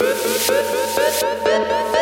good, 0.00 0.48
good. 0.48 0.79
Bye. 1.20 1.99